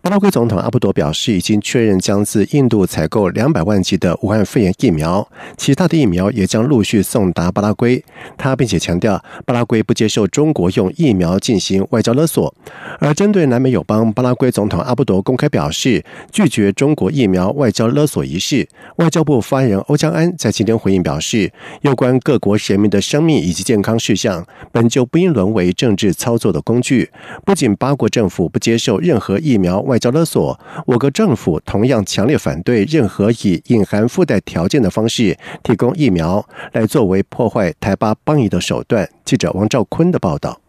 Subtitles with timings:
[0.00, 8.02] 巴拉圭总统阿布多表示，已经确认将自印度采购两百万剂的武汉肺炎疫苗，其他的疫苗也将陆续送达巴拉圭。
[8.36, 12.54] 他并且强调，巴拉圭不接受中国用疫苗进行外交勒索。
[13.00, 18.66] 而针对南美友邦，巴拉圭总统阿布多公开表示，拒绝中国疫苗外交勒索一事。
[18.96, 27.10] 外交部发言人欧江安在今天回应表示，有关各国人民的生命以及健康事项，本就不应沦为政治操作的工具。
[27.44, 30.56] 不仅八国政府不接受任何疫苗外交勒索，
[30.86, 39.08] 我国政府同样强烈反对任何以隐含附带条件的方式提供疫苗，来作为破坏台巴邦谊的手段。
[39.24, 40.60] 记者王兆坤的报道。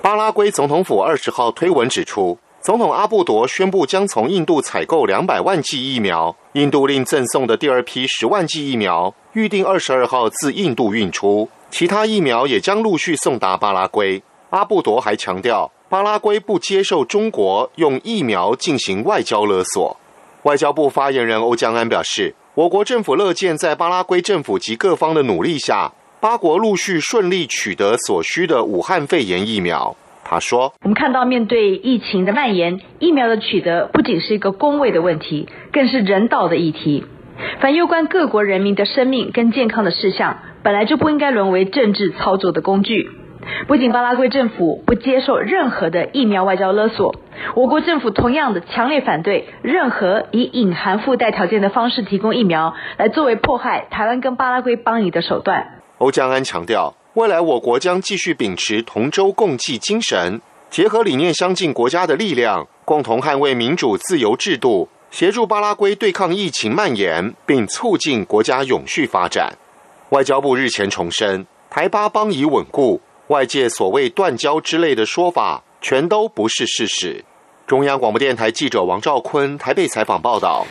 [0.00, 14.22] 巴拉圭总统府二十号推文指出，总统阿布多宣布将从印度采购两百万剂疫苗，印度另赠送的第二批十万剂疫苗预定二十二号自印度运出，其他疫苗也将陆续送达巴拉圭。
[14.50, 15.70] 阿布多还强调。
[15.90, 19.96] 巴拉圭不接受中国用疫苗进行外交勒索。
[20.42, 29.96] 外交部发言人欧江安表示，我国政府乐见在巴拉圭政府及各方的努力下，八国陆续顺利取得所需的武汉肺炎疫苗。
[30.24, 37.06] 他说：“我们看到，面对疫情的蔓延，疫苗的取得不仅是一个公卫的问题，更是人道的议题。
[37.60, 43.10] 凡攸关各国人民的生命跟健康的事项，本来就不应该沦为政治操作的工具。”
[43.66, 47.14] 不仅巴拉圭政府不接受任何的疫苗外交勒索，
[47.54, 55.80] 我国政府同样的强烈反对任何以隐含附带条件的方式提供疫苗，来作为迫害台湾跟巴拉圭邦谊的手段。
[55.98, 69.54] 欧江安强调，未来我国将继续秉持同舟共济精神，结合理念相近国家的力量，共同捍卫民主自由制度，协助巴拉圭对抗疫情蔓延，并促进国家永续发展。
[70.10, 73.00] 外交部日前重申，台巴邦谊稳固。
[73.28, 77.22] 外界所谓断交之类的说法，全都不是事实。
[77.66, 80.66] 中央广播电台记者王兆坤台北采访报道。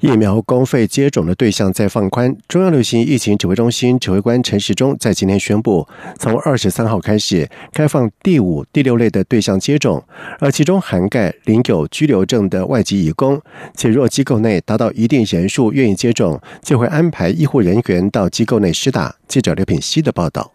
[0.00, 2.34] 疫苗公费接种的对象在放宽。
[2.48, 5.86] 中央流行疫情指挥中心指挥官陈时中在今天宣布，
[6.18, 10.02] 从二十三号开始开放第五、第六类的对象接种，
[10.40, 13.40] 而其中涵盖领有居留证的外籍移工。
[13.76, 19.14] 且若机构内达到一定人数愿意接种，就会安排医护人员到机构内施打。
[19.28, 20.52] 记者刘品希的报道。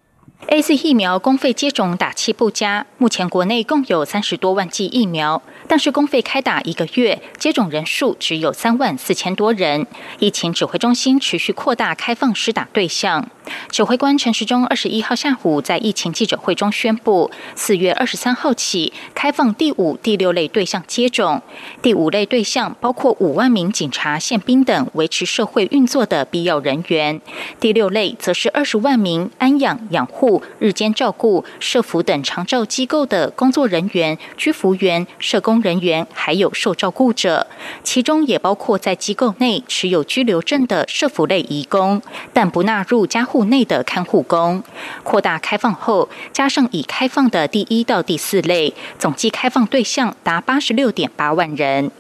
[0.50, 9.86] A C 疫苗公费接种打气不佳，目前国内共有三十多万剂疫苗，但是公费开打一个月，接种人数只有三万四千多人。
[10.20, 13.30] 疫情指挥中心持续扩大开放施打对象。
[13.70, 21.42] 指挥官陈时中二十一号下午在疫情记者会中宣布，四月二十三号起开放第五、第六类对象接种。
[21.82, 27.20] 第五类对象包括五万名警察、宪兵等维持社会运作的必要人员；
[27.60, 37.46] 第六类则是二十万名安养养护、日间照顾、社服等长照机构的工作人员、居服员、社工人员，还有受照顾者。
[37.84, 42.02] 其中也包括在机构内持有居留证的社服类移工，
[42.34, 43.28] 但不纳入家。
[43.28, 44.64] 户内的看护工
[45.04, 51.92] 扩大开放后，加上已开放的第一到第四类，总计开放对象达八十六点八万人。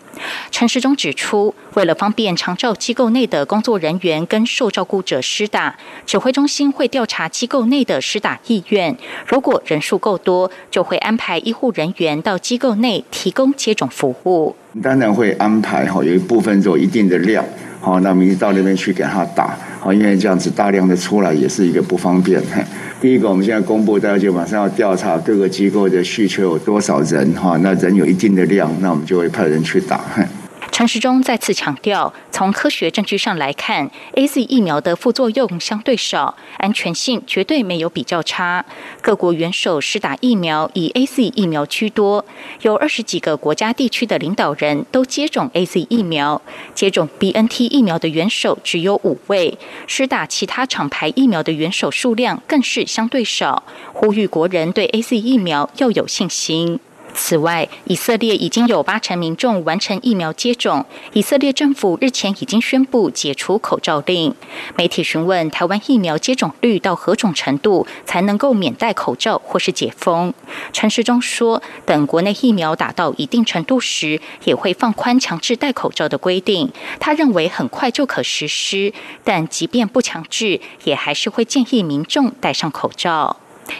[0.51, 14.55] 陈世忠指出，为了方便长照机构内的工作人员跟受照顾者施打，指挥中心会调查机构内的施打意愿，如果人数够多，就会安排医护人员到机构内提供接种服务。
[14.81, 17.43] 当然会安排哈，有一部分有一定的量。
[17.79, 19.57] 好，那民到那边去给他打，
[19.93, 22.41] 因为这样子大量的出来也是一个不方便。
[22.99, 30.01] 第一个，我们现在公布，大家就马上要调查各个机构的需求有多少人，哈，那人有一定的量，那我们就会派人去打。
[30.77, 38.63] 陈时中再次强调，从科学证据上来看，A Z 疫苗的副作用相对少，安全性绝对没有比较差。
[39.01, 42.23] 各国元首施打疫苗以 A Z 疫苗居多，
[42.61, 46.39] 有二十几个国家地区的领导人都接种 A Z 疫苗，
[46.75, 49.57] 接种 B N T 疫苗的元首只有五位，
[49.87, 53.63] 施打其他厂牌疫苗的元首数量更是相对少。
[53.93, 56.79] 呼吁国人对 A Z 疫苗要有信心。
[57.17, 60.85] 此外，以色列已经有八成民众完成疫苗接种。
[61.13, 64.33] 以色列政府日前已经宣布解除口罩令。
[64.75, 70.31] 媒体询问台湾疫苗接种率到何种程度才能够免戴口罩或是解封？
[70.71, 76.71] 陈时中说，等国内疫苗打到一定程度时，也会放宽强制戴口罩的规定。
[76.99, 78.93] 他认为很快就可实施，
[79.23, 83.37] 但即便不强制，也还是会建议民众戴上口罩。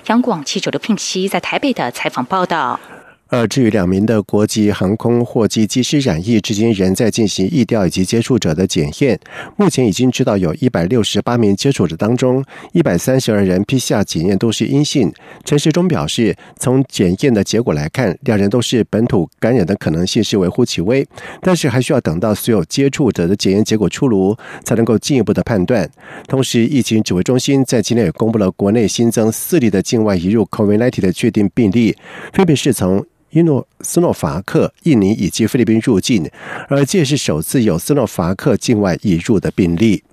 [0.08, 2.80] 央广记者刘聘熙在台北的采访报道。
[3.30, 9.20] 而至于两名的国际航空货机机师染疫，至今仍在进行疫调以及接触者的检验。
[9.56, 15.12] 目前已经知道有一百六十八名接触者当中，一百三十二人 PCR 检验都是阴性。
[15.44, 21.06] 陈时中表示，从检验的结果来看，两人都是本土感染的可能性是微乎其微，
[21.42, 25.90] 但是还需要等到所有接触者的检验结果出炉，才能够进一步的判断。
[26.28, 31.96] 同时，疫情指挥中心在今天也公布了国内新增四例的境外移入 COVID-19 的确定病例，
[32.32, 33.06] 分别是从。
[33.32, 36.30] 伊诺斯诺伐克、印尼以及菲律宾入境，
[36.70, 40.04] 而这是首次有斯诺伐克境外移入的病例。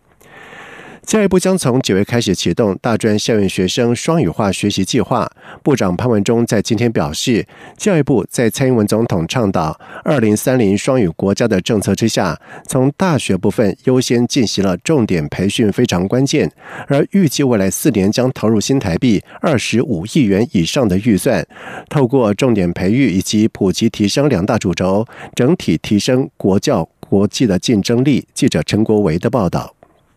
[1.06, 5.30] 教育部将从九月开始启动大专校园学生双语化学习计划。
[5.62, 7.46] 部长潘文忠在今天表示，
[7.76, 16.50] 教育部在蔡英文总统倡导“二零三零双语国家”的政策之下，从大学部分优先进行了重点培训，非常关键。
[16.88, 21.46] 而预计未来四年将投入新台币二十五亿元以上的预算，
[21.90, 28.26] 透过重点培育以及普及提升两大主轴，整体提升国教国际的竞争力。
[28.32, 29.74] 记者陈国维的报道。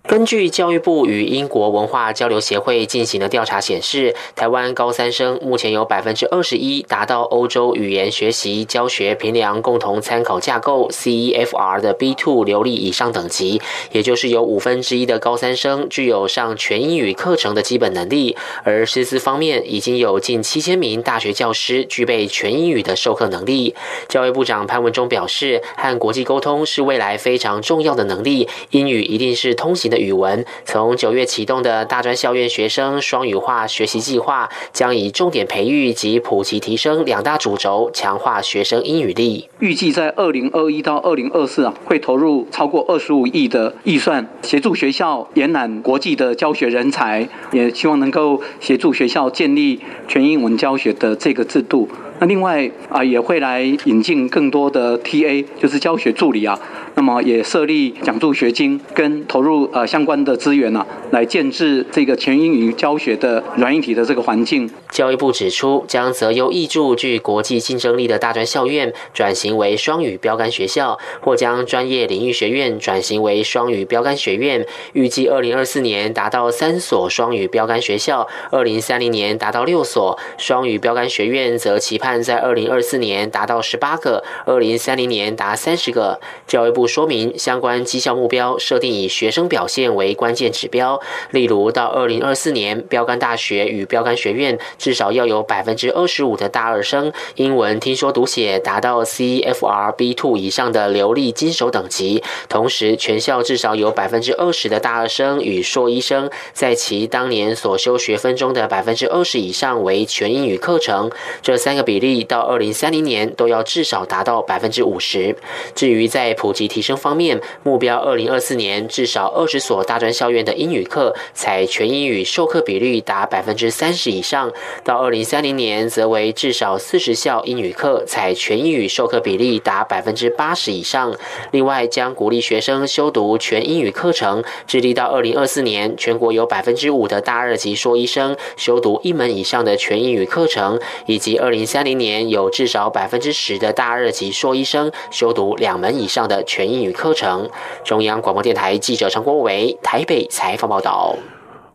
[0.08, 13.62] 根据教育部与英国文化交流协会进行的调查显示，台湾高三生目前有百分之二十一达到欧洲语言学习教学评量共同参考架构 （CEFR） 的 B two 流利以上等级，
[13.92, 18.38] 也就是有五分之一的高三生具有上全英语课程的基本能力。
[18.64, 23.76] 而师资方面，已经有近七千名大学教师具备全英语的授课能力。
[24.08, 29.97] 教育部长潘文忠表示，和国际沟通是未来非常重要的能力，英语一定是通行的。
[29.98, 39.50] 语文从九月启动的大专校院学生双语化学习计划，将以重点培育及普及提升两大主轴，强化学生英语力。
[39.60, 51.90] 预计在二零二一到二零二四啊，会投入超过二十五亿的预算，协助学校延揽国际的教学人才，也希望能够协助学校建立全英文教学的这个制度。
[52.20, 56.60] 那另外啊，也会来引进更多的 TA，就是教学助理啊。
[56.96, 64.68] 那么也设立奖助学金，跟投入呃相关的资源呢，来建制这个全英语教学的软硬体的这个环境。
[64.90, 74.66] 教育部指出，将择优益助具国际竞争力的大专校院转型为双语标杆学校，或将专业领域学院转型为双语标杆学院。
[74.94, 86.20] 预计二零二四年达到三所双语标杆学校，二零三零年达到六所双语标杆学院，则期盼在二零二四年达到十八个，二零三零年达三十个。
[86.48, 86.88] 教育部。
[86.88, 91.00] 说明相关绩效目标设定以学生表现为关键指标，
[91.32, 111.12] 例如到二零二四年，标杆大学与标杆学院至少要有百分之二十五的大二生英文听说读写达到 CFR B two 以上的流利金手等级，同时全校至少有百分之二十的大二生与硕一生在其当年所修学分中的百分之二十以上为全英语课程，
[111.42, 115.36] 这三个比比例到二零三零年都要至少达到百分之五十。
[115.74, 116.68] 至于在普及。
[116.68, 124.50] 提升方面，目标二零二四年至少二十所大专校院的英语课采全英语授课比率达百分之三十以上；
[124.84, 131.16] 到二零三零年，则为至少四十校英语课采全英语授课比例达百分之八十以上。
[131.52, 146.70] 另外，将鼓励学生修读全英语课程，致力到二零二四年，全国有百分之五的大二级硕医生修读一门以上的全英语课程，以及二零三今年有至少百分之十的大二级硕医生修读两门以上的全。
[146.70, 147.50] 英语课程。
[147.86, 151.16] 中央广播电台记者陈国维台北采访报道。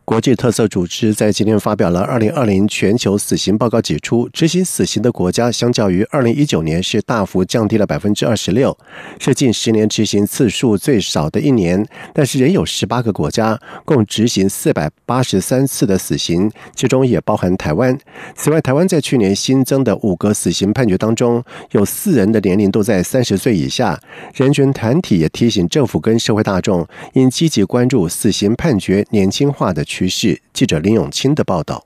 [0.05, 8.77] 国际特色组织在今天发表了《二零二零全球死刑报告》，指出执行死刑的国家相较于二零一九年是大幅降低了百分之二十六，
[9.17, 11.87] 是近十年执行次数最少的一年。
[12.13, 17.97] 但是仍有十八个国家共执行四百八十三次的死刑，其中也包含台湾。
[18.35, 21.41] 此外，台湾在去年新增的五个死刑判决当中，
[21.71, 23.97] 有四人的年龄都在三十岁以下。
[24.35, 29.81] 人权团体也提醒政府跟社会大众应积极关注死刑判决年轻化的。
[29.93, 30.41] 趋势。
[30.51, 31.85] 记者林永清的报道。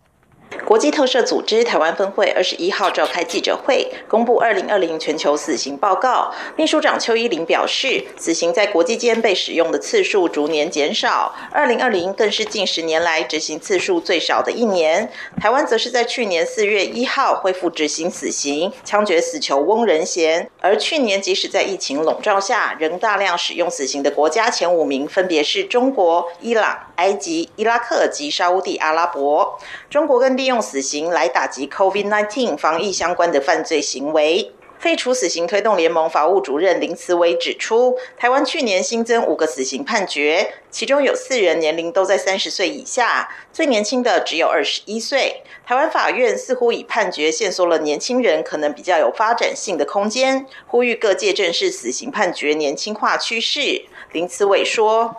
[0.65, 6.33] 国际特赦组织台湾分会二十一号召开记者会，公布二零二零全球死刑报告。
[6.55, 15.09] 秘书长邱依林表示，死刑在国际间被使用的次数逐年减少，二零二零更是近十年来执行次数最少的一年。
[15.39, 20.49] 台湾则是在去年四月一号恢复执行死刑，枪决死囚翁仁贤。
[20.59, 29.57] 而去年即使在疫情笼罩下，仍大量使用死刑的国家前五名分别是中国、伊朗、埃及、伊拉克及沙地阿拉伯。
[29.89, 34.51] 中国跟利用死刑来打击 COVID-19 防疫相关的犯罪行为。
[34.79, 45.41] 废除死刑推动联盟法务主任林慈伟指出，台湾去年新增五个死刑判决，其中有四人年龄都在三十岁以下，最年轻的只有二十一岁。
[45.65, 53.83] 台湾法院似乎以判决限缩了年轻人可能比较有发展性的空间，呼吁各界正视死刑判决年轻化趋势。
[54.11, 55.15] 林慈伟说：“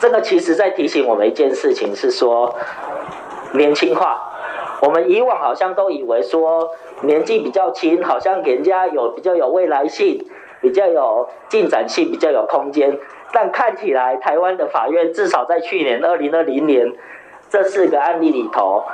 [0.00, 2.58] 这个其实在提醒我们一件事情，是说
[3.52, 4.30] 年轻化。
[4.82, 6.70] 我们以往好像都以为说。”
[7.04, 10.24] 年纪比较轻，好像给人家有比较有未来性，
[10.60, 12.96] 比较有进展性，比较有空间。
[13.32, 16.92] 但看起来台湾的法院至少在去年二零二零年
[17.48, 18.84] 这四个案例里头，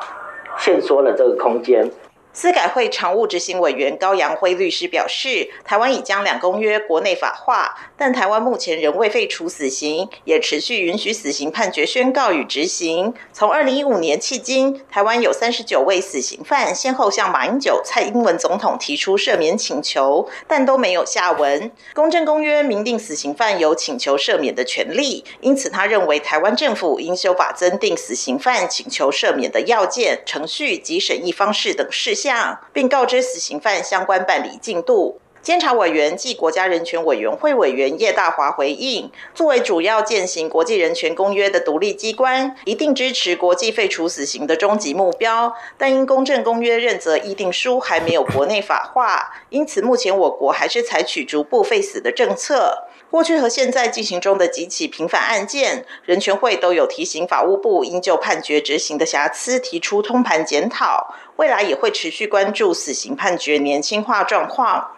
[0.57, 1.91] 限缩了这个空间。
[2.33, 13.13] 司改会常务执行委员高阳辉律师表示，台湾已将两公约国内法化，但台湾目前仍未废除死刑，也持续允许死刑判决宣告与执行。
[13.33, 21.73] 从二零一五年迄今，台湾有三十九位死刑犯先后向马英九、蔡英文总统提出赦免请求，但都没有下文。
[21.93, 32.61] 公正公约明定死刑犯有请求赦免的权利，因此他认为台湾政府应修法增订死刑犯请求赦免的要件、程序及审议方式等事项。
[32.73, 35.21] 并告知死刑犯相关办理进度。
[35.41, 45.55] 监察委员暨国家人权委员会委员叶大华回应：作为主要践行国际人权公约的独立机关，一定支持国际废除死刑的终极目标。
[45.79, 52.85] 但因公正公约认责议定书还没有国内法化， 因此目前我国还是采取逐步废死的政策。
[53.11, 61.15] 过去和现在进行中的几起平反案件，人权会都有提醒法务部应就判决执行的瑕疵提出通盘检讨。
[61.39, 64.89] 未来也会持续关注死刑判决年轻化状况。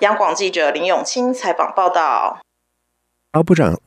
[0.00, 2.38] 央广记者林永清采访报道。
[3.32, 3.80] 阿部长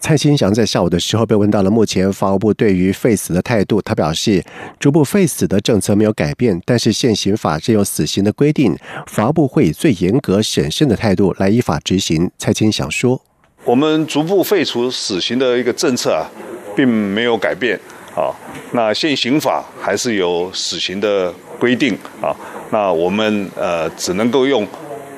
[0.00, 4.42] 蔡新祥在下午的时候被问到了目前法务部对于废死的态度，他表示，
[4.80, 8.74] 逐步废死的政策没有改变，但是现行法是有死刑的规定，
[9.06, 12.30] 法务部会以最严格审慎的态度来依法执行。
[12.38, 13.20] 蔡新祥说
[13.64, 16.30] ：“我们逐步废除死刑的一个政策啊，
[16.74, 17.78] 并没有改变
[18.18, 18.34] 啊。
[18.72, 22.34] 那现行法还是有死刑的规定啊。
[22.70, 24.66] 那我们呃，只能够用。”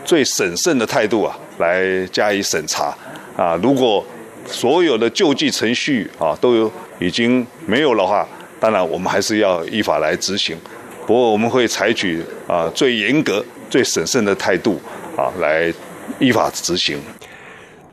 [0.03, 2.93] 最审慎的态度啊，来加以审查
[3.37, 3.55] 啊！
[3.63, 4.05] 如果
[4.47, 8.27] 所有的救济程序啊都有已经没有的话，
[8.59, 10.57] 当然我们还是要依法来执行。
[11.07, 14.81] 不过我们会采取啊最严格、最审慎的态度
[15.17, 15.73] 啊来
[16.19, 16.99] 依法执行。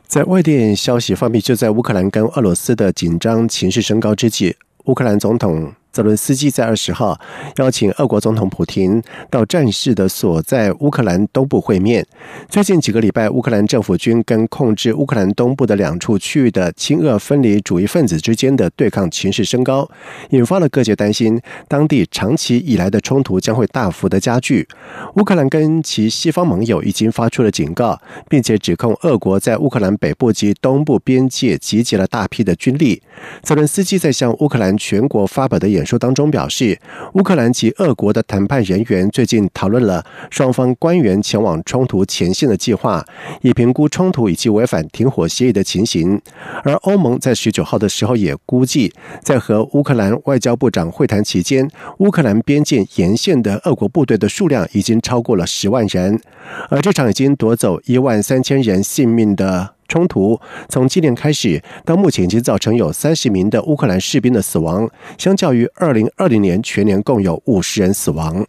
[0.08, 4.56] 在外电消息方面，就在乌克兰跟俄罗斯的紧张情势升高之际，
[4.88, 5.70] 乌克兰总统。
[5.90, 7.18] 泽伦斯基在二十号
[7.56, 12.06] 邀请俄国总统普京到战事的所在乌克兰东部会面。
[12.48, 19.88] 最近几个礼拜，乌克兰政府军跟控制乌克兰东部的两处区域的亲俄分离主义分子之间的对抗情势升高，
[20.30, 24.68] 引发了各界担心，当地长期以来的冲突将会大幅的加剧。
[25.16, 33.02] 乌克兰跟其西方盟友已经发出了警告，并且指控俄国在乌克兰北部及东部边界集结了大批的军力。
[33.42, 36.78] 泽伦斯基在向乌克兰全国发表的演演说当中表示，
[37.14, 43.04] 乌克兰及俄国的谈判人员最近讨论了双方官员前往冲突前线的计划，
[43.42, 46.20] 以评估冲突以及违反停火协议的情形。
[46.64, 48.92] 而欧盟在十九号的时候也估计，
[49.22, 56.20] 在和乌克兰外交部长会谈期间，乌克兰边境沿线的俄国部队的数量已经超过了十万人，
[56.68, 59.77] 而这场已经夺走一万三千人性命的。
[59.88, 68.46] 冲突从今年开始到目前，已经造成有三十名的乌克兰士兵的死亡，相较于二零二零年全年共有五十人死亡。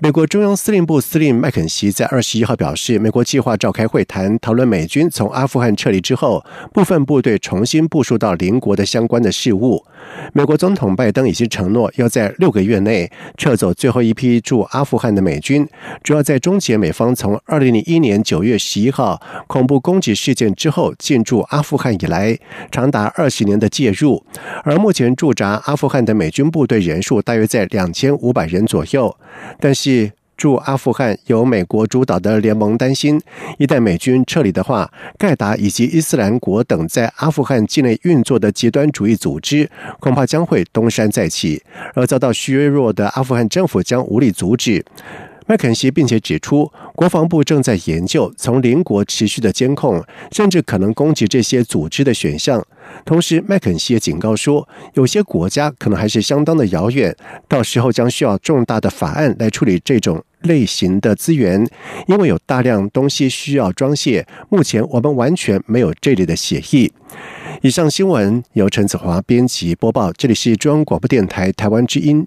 [0.00, 9.84] 美国中央司令部司令麦肯锡在二十一号表示，美国计划召开会谈，讨论美军从阿富汗撤离之后，部分部队重新部署到邻国的相关的事务。
[10.32, 15.68] 美国总统拜登已经承诺要在六个月内撤走最后一批驻阿富汗的美军，
[16.04, 22.38] 主要在终结美方从二零零一年九月十一号恐怖攻击事件之后进驻阿富汗以来
[22.70, 24.24] 长达二十年的介入。
[24.62, 29.14] 而目前驻扎阿富汗的美军部队人数大约在两千五百人左右，
[29.58, 29.87] 但是
[30.36, 33.20] 驻阿富汗由美国主导的联盟担心，
[33.58, 39.68] 一旦美军撤离的话，盖达以及伊斯兰国等在阿富汗境内运作的极端主义组织，
[39.98, 41.60] 恐怕将会东山再起，
[41.94, 44.84] 而遭到削弱的阿富汗政府将无力阻止。
[45.48, 52.62] 麦肯锡并且指出，国防部正在研究从邻国持续的监控，甚至可能攻击这些组织的选项。
[53.04, 57.14] 同时，麦肯锡也警告说，有些国家可能还是相当的遥远，
[57.46, 61.66] 到时候将需要重大的法案来处理这种类型的资源，
[62.06, 64.26] 因为有大量东西需要装卸。
[64.48, 66.92] 目前我们完全没有这类的协议。
[67.62, 72.26] 以上新闻由陈子华编辑播报，这里是中央广播电台台湾之音。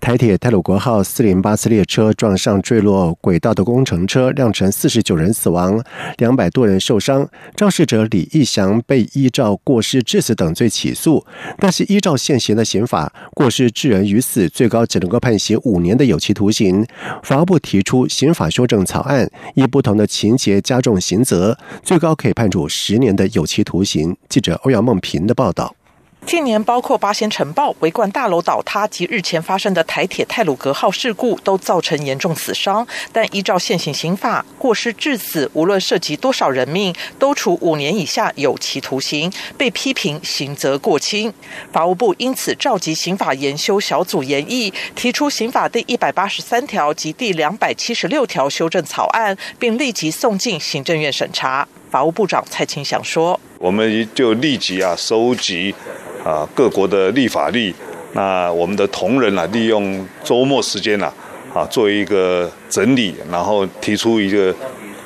[0.00, 5.82] 台铁泰鲁国号四零八次列车撞上坠落轨道的工程车，酿成四十九人死亡，
[6.16, 7.28] 两百多人受伤。
[7.54, 11.26] 肇事者李义祥被依照过失致死等罪起诉，
[11.58, 16.86] 但是依照现行的刑法，过失致人于死，最高只能够判刑五年的有期徒刑。
[17.22, 24.16] 法务部提出刑法修正草案，以不同的情节加重刑责，最高可以判处十年的有期徒刑。
[24.28, 25.74] 记者欧阳梦平的报道。
[26.28, 32.86] 近年，包括八仙城爆、围观大楼倒塌及日前发生的台铁泰鲁格号事故，都造成严重死伤。
[33.10, 41.32] 但依照现行刑法，过失致死，无论涉及多少人命，都处五年以下有期徒刑，被批评刑责过轻。
[41.72, 51.66] 法务部因此召集刑法研修小组研议，提出刑法第一百八十三条及第两百七十六条修正草案，并立即送进行政院审查。
[51.90, 55.74] 法务部长蔡清祥说：“我们就立即啊收集。”
[56.28, 57.74] 啊，各国的立法例，
[58.12, 61.10] 那我们的同仁啊，利用周末时间呐，
[61.54, 64.54] 啊，做一个整理，然后提出一个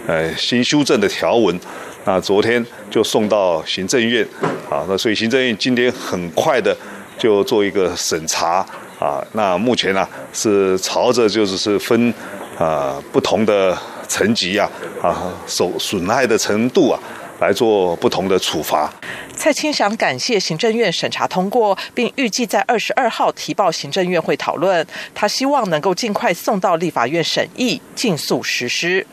[0.08, 1.56] 呃新修正的条文。
[2.04, 4.26] 那昨天就送到行政院，
[4.68, 6.76] 啊，那所以行政院今天很快的
[7.16, 8.66] 就做一个审查，
[8.98, 12.12] 啊，那目前呢是朝着就是是分
[12.58, 14.68] 啊不同的层级啊，
[15.00, 16.98] 啊受损害的程度啊。
[17.42, 18.88] 来做不同的处罚。
[19.34, 24.86] 蔡清祥感谢行政院审查通过，并预计在二十二号提报行政院会讨论。
[25.14, 29.04] 他希望能够尽快送到立法院审议，尽速实施。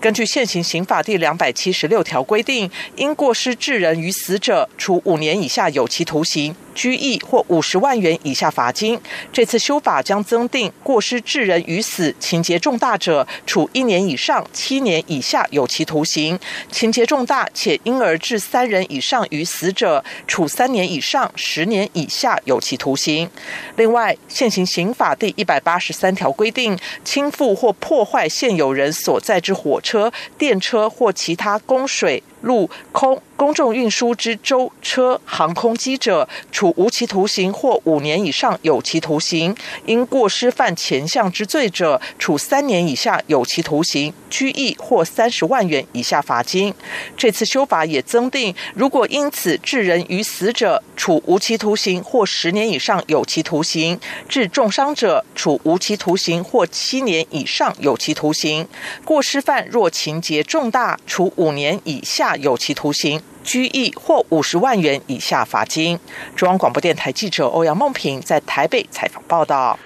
[0.00, 6.56] 根据现行刑法第两百七十六条规定，因过失致人于死者，处五年以下有期徒刑。
[6.74, 9.00] 拘役或五十万元以下罚金。
[9.32, 16.36] 这次修法将增定过失致人于死，情节重大者，处一年以上七年以下有期徒刑；
[16.70, 23.30] 情节重大且因而致三人以上于死者，处三年以上十年以下有期徒刑。
[23.76, 32.22] 另外，现行刑法第一百八十三条规定，倾覆或破坏现有人所在之火车、电车或其他供水。
[32.46, 39.52] 陆空公众运输之舟车航空机者，处无期徒刑或五年以上有期徒刑；
[39.84, 46.72] 因过失犯前项之罪者，处三年以下有期徒刑、拘役或三十万元以下罚金。
[47.16, 58.66] 这次修法也增定，如果因此致人于死者，处无期徒刑或十年以上有期徒刑；致重伤者，处无期徒刑或七年以上有期徒刑。
[59.04, 62.35] 过失犯若情节重大，处五年以下。
[62.38, 65.98] 有期徒刑、拘役或五十万元以下罚金。
[66.34, 69.78] 中央广播电台记者欧阳梦平在台北采访报道。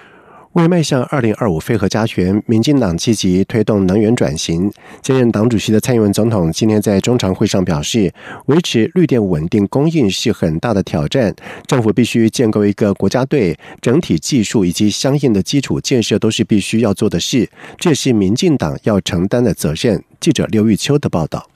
[0.53, 4.69] 为迈向二零二五飞核家园，民进党积极推动能源转型。
[5.01, 8.13] 兼任党主席的蔡英文总统今天在中常会上表示，
[8.47, 11.33] 维持绿电稳定供应是很大的挑战，
[11.67, 20.03] 政府必须建构一个国家队，整体技术以及相应的基础建设都是必须要做的事，这是民进党要承担的责任。
[20.19, 21.47] 记者刘玉秋的报道。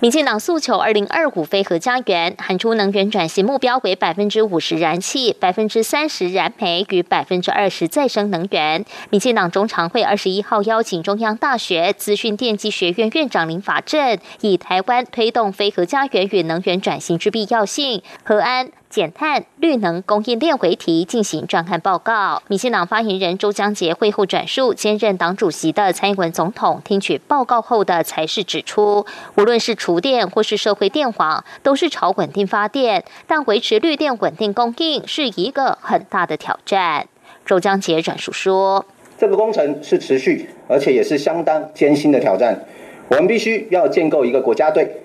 [0.00, 8.84] 民进党诉求二零二五非核家园，喊出能源转型目标为百分之五十燃气、百分之三十燃煤与百分之二十再生能源。
[9.10, 18.70] 民进党中常会二十一号邀请中央大学资讯电机学院院长林法正，以台湾推动非核家园与能源转型之必要性，和安。
[18.90, 22.42] 减碳、绿能供应链为题进行专案报告。
[22.48, 29.04] 民进党发言人周江杰会后转述兼任党主席的蔡英文总统听取报告后的才是指出，
[29.36, 37.06] 无论是厨电或是社会电网，都是朝稳定发电，但维持绿电稳定供应是一个很大的挑战。
[37.44, 38.86] 周江杰转述说
[39.18, 42.64] ：“这个工程是持续，而且也是相当艰辛的挑战。
[43.08, 45.02] 我们必须要建构一个国家队。”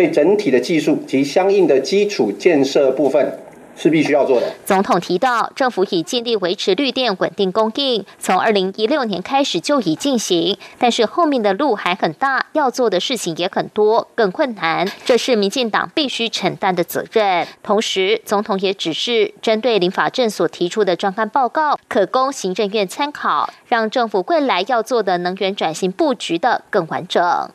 [0.00, 3.38] 对整体的技术及相应的基础建设部分
[3.76, 4.46] 是必须要做的。
[4.64, 17.46] 总统提到，政府已尽力维持绿电稳定供应，从二零一六年开始就已进行，但是后面的路还很大，要做的事情也很多，更困难，这是民进党必须承担的责任。
[17.62, 27.50] 同时，总统也指示，针对林法正所提出的专案报告，可供行政院参考，让政府未来要做的能源转型布局的更完整。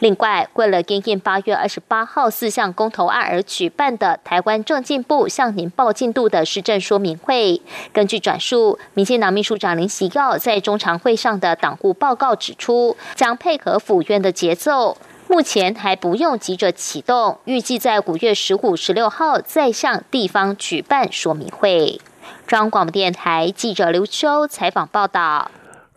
[0.00, 7.60] 另外，为了应应八月二十八号四项公投案而举办的台湾政进部向您报进度的施政说明会，
[7.92, 22.00] 根据转述，民进党秘书长林喜耀在中常会上的党务报告指出，将配合府院的节奏，目前还不用急着启动，预计在五月十五、十六号再向地方举办说明会。
[22.46, 25.50] 中央广播电台记者刘秋采访报道。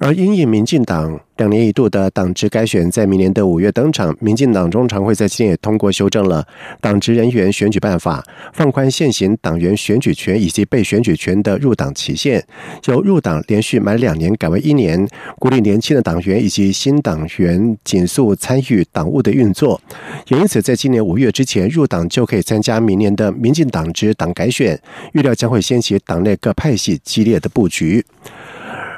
[0.04, 6.44] 而因应民进党两年一度的党职改选在明年的五月登场，民进党中常会在今天也通过修正了
[6.80, 12.44] 党职人员选举办法，放宽现行党员选举权以及被选举权的入党期限，
[12.88, 19.80] 由入党连续满两年改为一年，鼓励年轻的党员以及新党员紧速参与党务的运作。
[20.30, 24.80] 也因此，在今年五月之前入党就可以参加明年的民进党职党改选，
[25.14, 28.04] 预料将会掀起党内各派系激烈的布局。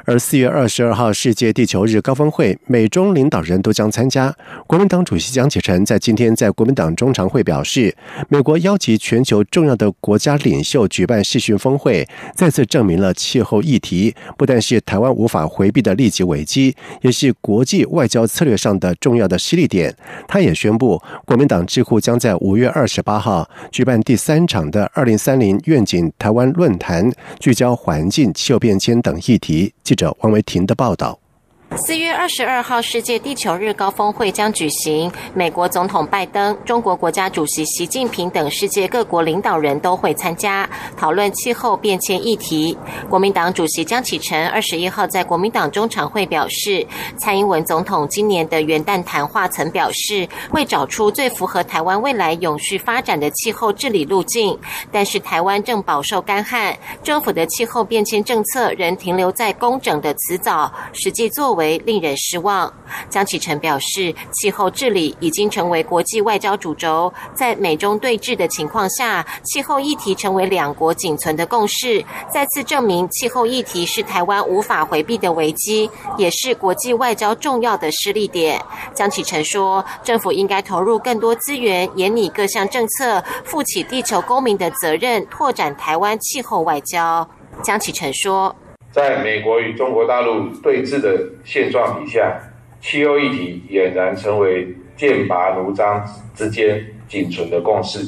[0.06, 4.34] 而四月二十二号世界地球日高峰会，美中领导人都将参加。
[4.66, 7.96] 国民党主席江启臣在今天在国民党中常会表示，
[8.28, 19.94] 美国邀集全球重要的国家领袖举办视讯峰会，再次证明了气候议题不但是台湾无法回避的立即危机，也是国际外交策略上的重要的失利点。
[20.28, 29.72] 他也宣布，国民党智库将在五月二十八号举办第三场的二零三零愿景台湾论坛，聚焦环境、气候变迁等议题。
[29.94, 31.23] 记者王维婷的报道。
[31.72, 35.10] 四月二十二号，世界地球日高峰会将举行。
[35.34, 42.78] 美国总统拜登、中国国家主席习近平等世界各国领导人都会参加，讨论气候变迁议题。
[43.10, 46.86] 国民党主席江启臣二十一号在国民党中常会表示，
[47.18, 54.56] 蔡英文总统今年的元旦谈话曾表示，会找出最符合台湾未来永续发展的气候治理路径。
[54.92, 61.74] 但是，台湾正饱受干旱，政府的气候变迁政策仍停留在工整的辞藻，实际作为。
[61.84, 62.72] 令人失望。
[63.10, 78.60] 江启臣表示，气候治理已经成为国际外交主轴，在美中对峙的情况下，气候议题成为两国仅存的共识，再次证明气候议题是台湾无法回避的危机，也是国际外交重要的失利点。
[78.94, 87.28] 江启臣说，政府应该投入更多资源，研拟各项政策，负起地球公民的责任，拓展台湾气候外交。
[87.62, 88.54] 江启臣说。
[88.94, 92.40] 在美国与中国大陆对峙的现状底下，
[92.80, 96.00] 气候议题俨然成为剑拔弩张
[96.36, 97.98] 之间仅存的共识。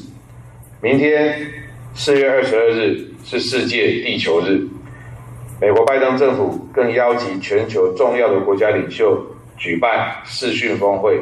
[0.81, 1.37] 明天
[1.92, 4.64] 四月二十二日是世界地球日，
[5.61, 9.20] 美国拜登政府更邀集全球重要的国家领袖
[9.59, 11.18] 举办视讯峰会，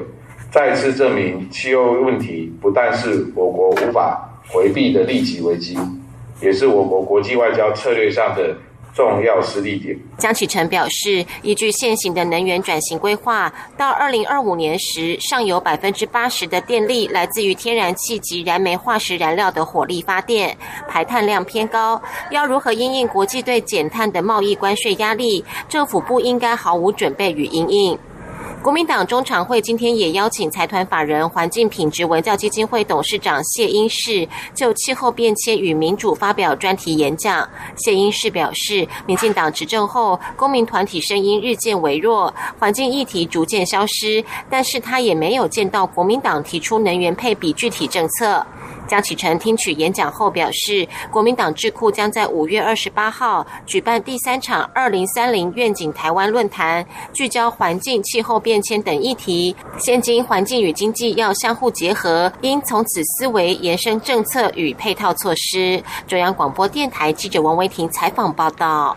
[0.50, 5.74] 再次证明气候问题不但是我国无法回避的立即危机，
[6.42, 8.54] 也是我国国际外交策略上的。
[8.94, 9.98] 重要实力点。
[10.16, 20.56] 江启臣表示，依据现行的能源转型规划，到二零二五年时，尚有百分之八十的电力来自于天然气及燃煤化石燃料的火力发电，
[20.88, 22.00] 排碳量偏高。
[22.30, 25.44] 要如何因应国际对减碳的贸易关税压力？
[25.68, 27.98] 政府不应该毫无准备与应应。
[28.64, 37.46] 国民党中常会今天也邀请财团法人环境品质文教基金会董事长谢英士就气候变迁与民主发表专题演讲。
[37.76, 48.46] 谢英士表示，民进党执政后，公民团体声音日渐微弱，环境议题逐渐消失，但是他也没有见到国民党提出能源配比具体政策。
[48.86, 59.54] 江启臣听取演讲后表示，国民党智库将在五月二十八号举办第三场二零三零愿景台湾论坛，聚焦环境、气候变迁等议题。
[59.78, 65.82] 现今环境与经济要相互结合，应从此思维延伸政策与配套措施。
[66.06, 68.96] 中央广播电台记者王维婷采访报道。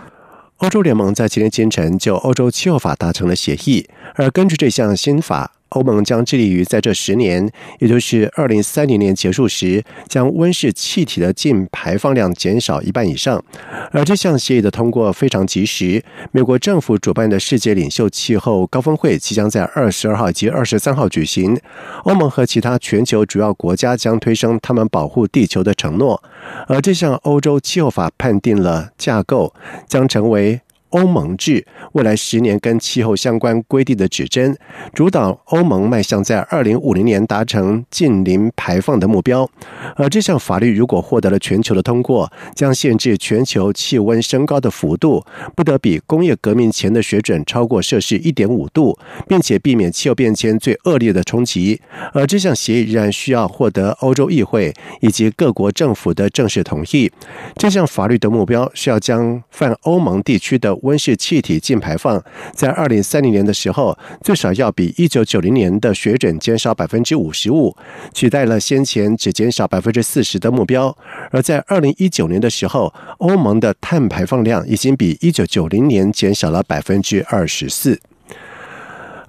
[0.58, 5.52] 欧洲联盟在今天清晨就欧洲气候法达成了协议，而根据这项新法。
[5.70, 7.50] 欧盟将致力于在这十年，
[7.80, 13.44] 也就是二零三零年结束时，将温室气体的净排放量减少一半以上。
[13.92, 16.04] 而这项协议的通过非常及时。
[16.32, 21.60] 美国政府主办的世界领袖气候高峰会即将在二十二号及二十三号举行。
[22.04, 26.22] 欧盟和其他全球主要国家将推升他们保护地球的承诺。
[26.68, 29.54] 而这项欧洲气候法判定了架构，
[29.88, 30.62] 将成为。
[30.90, 34.58] 欧盟制未来十年跟气候相关规定的指针，
[34.94, 39.50] 主导欧盟迈向在二零五零年达成近零排放的目标。
[39.96, 48.98] 而这项法律如果获得了全球的通过，将限制全球气温升高的幅度不得比工业革命前的水准超过摄氏一点五度，
[49.28, 51.82] 并且避免气候变迁最恶劣的冲击。
[52.14, 57.12] 而这项协议仍然需要获得欧洲议会以及各国政府的正式同意。
[57.56, 67.76] 这项法律的目标是要将泛欧盟地区的温室气体净排放在二零三零年的时候，最少要比一九九零年的水准减少百分之五十五，
[68.14, 70.96] 取代了先前只减少百分之四十的目标。
[71.32, 78.00] 而在二零一九年的时候，欧盟的碳排放量已经比一九九零年减少了百分之二十四。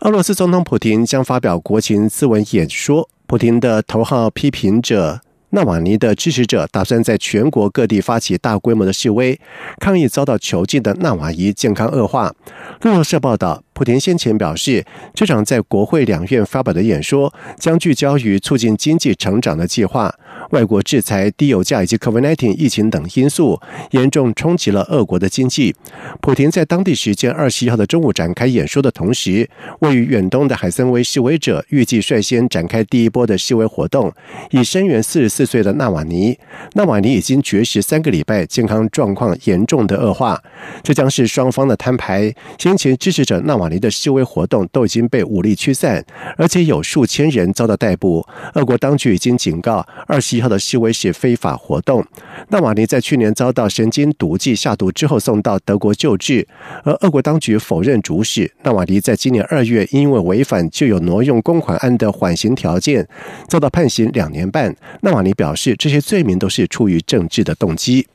[0.01, 5.21] 俄罗斯总统普京将发表国情咨文演说，普京的头号批评者。
[5.51, 9.41] 纳瓦尼的支持者打算在全国各地发起大规模的示威，
[9.81, 12.35] 抗议遭到囚禁的纳瓦尼健康恶化。
[12.83, 13.63] 路透社报道。
[13.79, 14.85] 莆田先前表示，
[15.15, 20.13] 这场在国会两院发表的演说将聚焦于促进经济成长的计划。
[20.51, 23.61] 外国制裁、低油价以及 COVID-19 疫情等因素
[23.93, 25.77] 严重冲击了俄国的经济。
[26.21, 29.49] 普田在当地时间二十一号的中午展开演说的同时，
[29.81, 34.13] 位于远东的海森威示威者预计率先展开第一波的示威活动，
[34.51, 36.37] 以声援四十四岁的纳瓦尼。
[36.73, 40.43] 纳瓦尼已经绝食三个礼拜，健康状况严重的恶化。
[40.83, 42.35] 这将是双方的摊牌。
[42.59, 43.69] 先前支持者纳瓦。
[43.69, 46.03] 尼的示威活动都已经被武力驱散，
[46.39, 48.27] 而且有数千人遭到逮捕。
[48.55, 52.07] 俄国当局已经警告，二十一号的示威是非法活动。
[52.51, 56.47] 纳瓦尼在去年遭到神经毒剂下毒之后送到德国救治，
[56.85, 58.51] 而俄国当局否认主使。
[58.63, 63.07] 纳瓦尼在今年二月因为违反就有挪用公款案的缓刑条件，
[63.49, 64.75] 遭到判刑两年半。
[65.01, 68.07] 纳瓦尼表示，这些罪名都是出于政治的动机。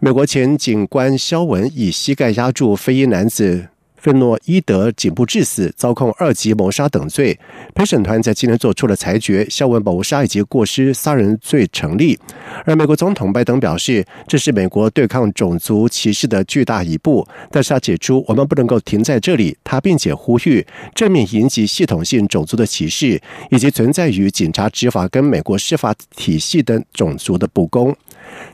[0.00, 3.68] 美国前警官肖文以膝盖压住非裔男子。
[4.02, 7.38] 费诺伊德颈部致死，遭控二级谋杀等罪。
[7.72, 12.18] 陪审团在今天做出了裁决，肖文谋杀以及过失杀人罪成立。
[12.64, 17.24] 而美国总统拜登表示，这是美国对抗种族歧视的巨大一步。
[17.52, 19.56] 但是他指出，我们不能够停在这里。
[19.62, 27.96] 他并且呼吁正面迎击系统性种族的歧视，以及存在于警察执法跟美国司法体系等种族的不公。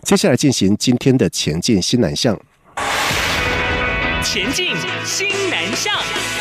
[0.02, 2.38] 接下来进行今天的前进新南向。
[4.30, 6.37] 前进，新南向。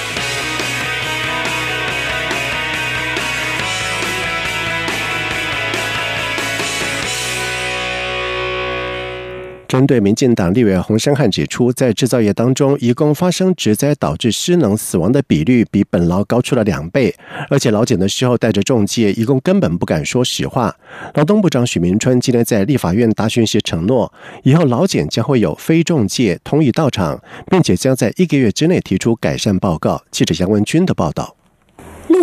[9.67, 17.13] 针对民进党立委洪生汉指出，在制造业当中，移工发生职灾导致失能死亡的比率比本劳高出了两倍，
[17.49, 20.75] 而且劳检的时候带着中介，移工根本不敢说实话。
[21.15, 24.11] 劳动部长许明春今天在立法院答询时承诺，
[24.43, 30.03] 以后劳检将会有非中介同意到场，并且将在一个月之内提出改善报告。
[30.11, 31.36] 记者杨文军的报道。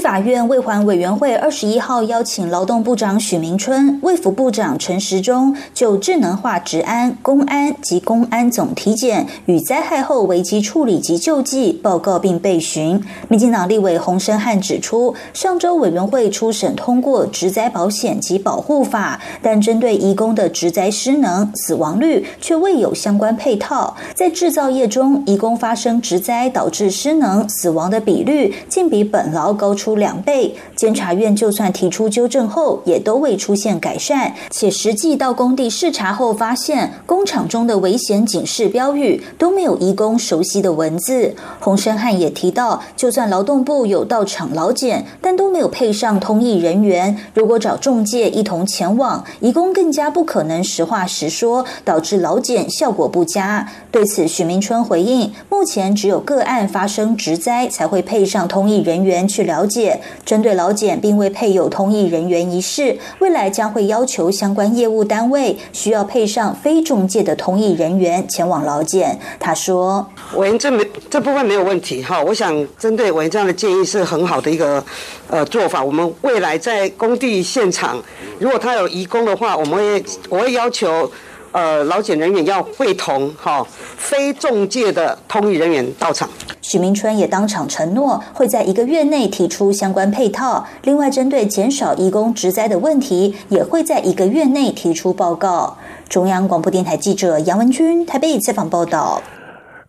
[0.05, 13.03] 法院卫环委员会二十一号邀请劳动部长许明春、卫福部长陈时中就智能化治安、公安及公安总体检与灾害后危机处理及救济报告并备询。
[13.29, 23.97] 民进党立委洪生汉指出，上周委员会初审通过职灾保险及保护法，但针对移工的职灾失能死亡率却未有相关配套。
[24.15, 29.75] 在制造业中，移工发生职灾导致失能死亡的比率，竟比本劳高。
[29.75, 34.35] 出两倍，监察院就算提出纠正后，也都未出现改善。
[34.51, 41.35] 且实际到工地视察后，发现工厂中的危险警示标语都没有移工熟悉的文字。
[41.61, 47.17] 洪生汉也提到，就算劳动部有到场劳检，但都没有配上通译人员。
[47.35, 53.69] 如果找中介一同前往，移工更加不可能实话实说，导致劳检效果不佳。
[53.91, 59.65] 对此，许明春回应：目前只有个案发生职灾，才会配上通译人员去了。
[59.65, 69.19] 解针对劳检并未配有通译人员一事，未来将会要求相关业务单位需要配上非中介的通译人员前往劳检。
[69.39, 74.85] 他说：“委员这没这部分没有问题哈，我想针对委员这样的建议是很好的一个
[75.29, 75.83] 呃做法。
[75.83, 78.03] 我们未来在工地现场，
[78.39, 81.11] 如果他有移工的话，我们会我会要求。”
[81.55, 83.65] 呃，劳检人员要会同哈
[83.97, 86.29] 非中介的通译人员到场。
[86.61, 90.67] 许明春也当场承诺，会在一个月内提出相关配套。
[90.83, 95.79] 另外，针对减少义工职灾的问题，也会在一个月内提出报告。
[96.09, 99.23] 中央广播电台记者杨文君台北采访报道。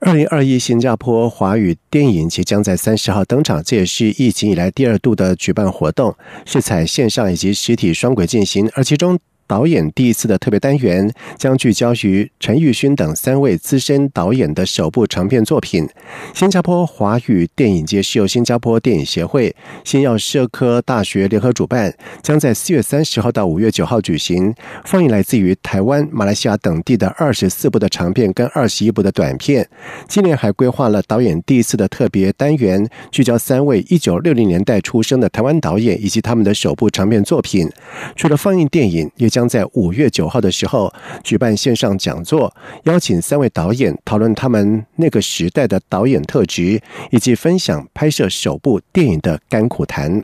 [0.02, 6.14] 二零二一新加坡华语电影节将在三十号登场，这也是疫情以来第二度的举办活动，
[6.46, 9.18] 是采线上以及实体双轨进行，而其中。
[9.48, 15.88] 导演第一次的特别单元将聚焦于陈玉勋等三位资深导演的首部长片作品。
[16.34, 24.54] 新加坡华语电影节是由新加坡电影协会、新药社科大学联合主办，将在四月三十号到五月九号举行，
[24.84, 29.68] 放映来自于台湾、马来西亚等地的二十四部的长片跟二十一部的短片。
[30.08, 37.70] 今年还规划了导演第一次的特别单元，聚焦三位一九六零年代出生的台湾导演以及他们的首部长片作品。
[38.16, 40.90] 除了放映电影，也将在五月九号的时候
[41.22, 50.24] 举办线上讲座，邀请三位导演讨论他们那个时代的导演特质，以及分享拍摄首部电影的甘苦谈。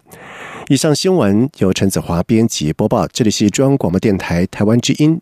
[0.69, 5.19] 以上新闻由陈子华编辑播报，这里是中央广播电台台湾之音。